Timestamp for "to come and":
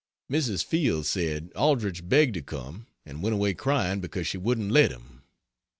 2.33-3.21